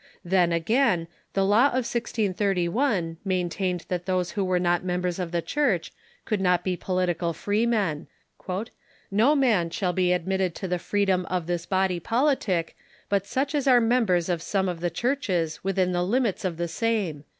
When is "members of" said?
4.83-5.31, 13.79-14.41